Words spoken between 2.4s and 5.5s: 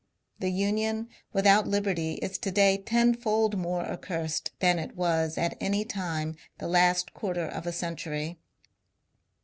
day tenfold more accursed than it was